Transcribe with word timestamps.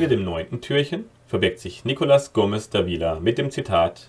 Hinter 0.00 0.16
dem 0.16 0.24
neunten 0.24 0.62
Türchen 0.62 1.10
verbirgt 1.26 1.58
sich 1.58 1.84
Nicolas 1.84 2.32
Gomez 2.32 2.70
Davila 2.70 3.20
mit 3.20 3.36
dem 3.36 3.50
Zitat 3.50 4.08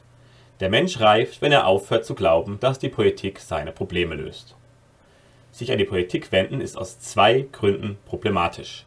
Der 0.61 0.69
Mensch 0.69 1.01
reift, 1.01 1.41
wenn 1.41 1.51
er 1.51 1.67
aufhört 1.67 2.05
zu 2.05 2.15
glauben, 2.15 2.61
dass 2.61 2.79
die 2.79 2.87
Politik 2.87 3.39
seine 3.39 3.73
Probleme 3.73 4.15
löst. 4.15 4.55
Sich 5.51 5.69
an 5.69 5.77
die 5.77 5.83
Politik 5.83 6.31
wenden 6.31 6.61
ist 6.61 6.77
aus 6.77 7.01
zwei 7.01 7.45
Gründen 7.51 7.97
problematisch. 8.05 8.85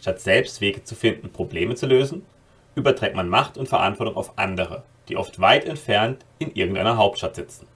Statt 0.00 0.22
selbst 0.22 0.62
Wege 0.62 0.82
zu 0.82 0.94
finden, 0.94 1.28
Probleme 1.28 1.74
zu 1.74 1.84
lösen, 1.84 2.24
überträgt 2.74 3.14
man 3.14 3.28
Macht 3.28 3.58
und 3.58 3.68
Verantwortung 3.68 4.16
auf 4.16 4.38
andere, 4.38 4.84
die 5.10 5.18
oft 5.18 5.42
weit 5.42 5.66
entfernt 5.66 6.24
in 6.38 6.54
irgendeiner 6.54 6.96
Hauptstadt 6.96 7.34
sitzen. 7.34 7.66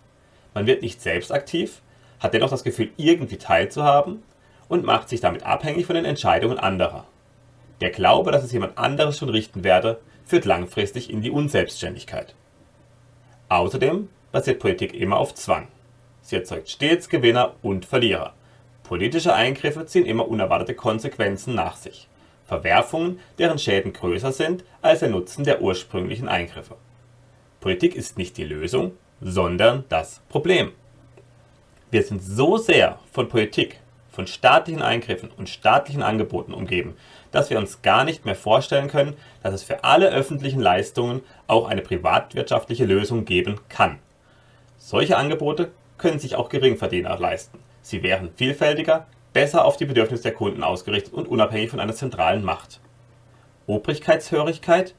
Man 0.54 0.66
wird 0.66 0.80
nicht 0.80 1.02
selbst 1.02 1.30
aktiv, 1.30 1.82
hat 2.20 2.32
dennoch 2.32 2.48
das 2.48 2.64
Gefühl, 2.64 2.88
irgendwie 2.96 3.36
teilzuhaben 3.36 4.22
und 4.68 4.86
macht 4.86 5.10
sich 5.10 5.20
damit 5.20 5.42
abhängig 5.42 5.84
von 5.84 5.94
den 5.94 6.06
Entscheidungen 6.06 6.58
anderer. 6.58 7.04
Der 7.82 7.90
Glaube, 7.90 8.30
dass 8.30 8.44
es 8.44 8.52
jemand 8.52 8.78
anderes 8.78 9.18
schon 9.18 9.28
richten 9.28 9.64
werde, 9.64 9.98
führt 10.24 10.44
langfristig 10.44 11.10
in 11.10 11.20
die 11.20 11.32
Unselbstständigkeit. 11.32 12.32
Außerdem 13.48 14.08
basiert 14.30 14.60
Politik 14.60 14.94
immer 14.94 15.16
auf 15.16 15.34
Zwang. 15.34 15.66
Sie 16.20 16.36
erzeugt 16.36 16.70
stets 16.70 17.08
Gewinner 17.08 17.56
und 17.60 17.84
Verlierer. 17.84 18.34
Politische 18.84 19.34
Eingriffe 19.34 19.84
ziehen 19.84 20.06
immer 20.06 20.28
unerwartete 20.28 20.76
Konsequenzen 20.76 21.56
nach 21.56 21.74
sich. 21.74 22.06
Verwerfungen, 22.44 23.18
deren 23.38 23.58
Schäden 23.58 23.92
größer 23.92 24.30
sind 24.30 24.62
als 24.80 25.00
der 25.00 25.10
Nutzen 25.10 25.42
der 25.42 25.60
ursprünglichen 25.60 26.28
Eingriffe. 26.28 26.76
Politik 27.58 27.96
ist 27.96 28.16
nicht 28.16 28.36
die 28.36 28.44
Lösung, 28.44 28.92
sondern 29.20 29.86
das 29.88 30.20
Problem. 30.28 30.70
Wir 31.90 32.04
sind 32.04 32.22
so 32.22 32.58
sehr 32.58 33.00
von 33.10 33.28
Politik, 33.28 33.80
von 34.12 34.26
staatlichen 34.26 34.82
Eingriffen 34.82 35.30
und 35.36 35.48
staatlichen 35.48 36.02
Angeboten 36.02 36.52
umgeben, 36.52 36.96
dass 37.32 37.50
wir 37.50 37.58
uns 37.58 37.82
gar 37.82 38.04
nicht 38.04 38.24
mehr 38.24 38.36
vorstellen 38.36 38.88
können, 38.88 39.16
dass 39.42 39.54
es 39.54 39.62
für 39.62 39.82
alle 39.84 40.10
öffentlichen 40.10 40.60
Leistungen 40.60 41.22
auch 41.46 41.66
eine 41.66 41.82
privatwirtschaftliche 41.82 42.84
Lösung 42.84 43.24
geben 43.24 43.58
kann. 43.68 43.98
Solche 44.76 45.16
Angebote 45.16 45.72
können 45.96 46.18
sich 46.18 46.36
auch 46.36 46.50
Geringverdiener 46.50 47.18
leisten. 47.18 47.58
Sie 47.80 48.02
wären 48.02 48.30
vielfältiger, 48.36 49.06
besser 49.32 49.64
auf 49.64 49.76
die 49.76 49.86
Bedürfnisse 49.86 50.24
der 50.24 50.34
Kunden 50.34 50.62
ausgerichtet 50.62 51.14
und 51.14 51.26
unabhängig 51.26 51.70
von 51.70 51.80
einer 51.80 51.94
zentralen 51.94 52.44
Macht. 52.44 52.80
Obrigkeitshörigkeit, 53.66 54.94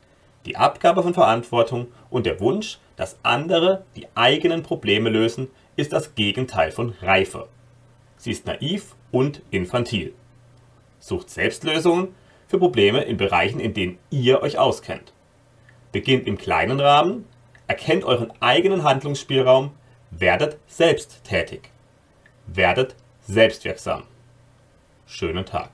die 0.45 0.57
Abgabe 0.57 1.03
von 1.03 1.13
Verantwortung 1.13 1.87
und 2.09 2.25
der 2.25 2.39
Wunsch, 2.39 2.79
dass 2.95 3.17
andere 3.23 3.85
die 3.95 4.07
eigenen 4.15 4.63
Probleme 4.63 5.09
lösen, 5.09 5.49
ist 5.75 5.93
das 5.93 6.15
Gegenteil 6.15 6.71
von 6.71 6.95
Reife. 7.01 7.47
Sie 8.17 8.31
ist 8.31 8.45
naiv 8.45 8.95
und 9.13 9.41
infantil. 9.51 10.13
Sucht 10.99 11.29
Selbstlösungen 11.29 12.09
für 12.47 12.57
Probleme 12.57 13.03
in 13.03 13.15
Bereichen, 13.15 13.61
in 13.61 13.73
denen 13.73 13.99
ihr 14.09 14.41
euch 14.41 14.57
auskennt. 14.57 15.13
Beginnt 15.93 16.27
im 16.27 16.37
kleinen 16.37 16.81
Rahmen, 16.81 17.25
erkennt 17.67 18.03
euren 18.03 18.33
eigenen 18.41 18.83
Handlungsspielraum, 18.83 19.71
werdet 20.11 20.57
selbst 20.67 21.23
tätig. 21.23 21.69
Werdet 22.47 22.95
selbstwirksam. 23.21 24.03
Schönen 25.05 25.45
Tag. 25.45 25.69